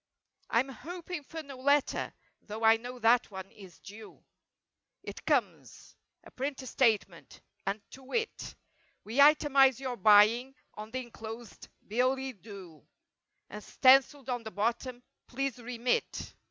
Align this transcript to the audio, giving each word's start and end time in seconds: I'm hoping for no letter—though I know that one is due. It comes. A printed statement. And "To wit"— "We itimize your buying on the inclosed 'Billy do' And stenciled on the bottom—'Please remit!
I'm 0.49 0.69
hoping 0.69 1.21
for 1.21 1.43
no 1.43 1.57
letter—though 1.57 2.63
I 2.63 2.77
know 2.77 2.97
that 2.97 3.29
one 3.29 3.51
is 3.51 3.77
due. 3.77 4.23
It 5.03 5.23
comes. 5.27 5.95
A 6.23 6.31
printed 6.31 6.69
statement. 6.69 7.41
And 7.67 7.79
"To 7.91 8.01
wit"— 8.01 8.55
"We 9.03 9.17
itimize 9.21 9.79
your 9.79 9.97
buying 9.97 10.55
on 10.73 10.89
the 10.89 11.03
inclosed 11.03 11.67
'Billy 11.87 12.33
do' 12.33 12.83
And 13.51 13.63
stenciled 13.63 14.27
on 14.31 14.41
the 14.41 14.49
bottom—'Please 14.49 15.59
remit! 15.59 16.33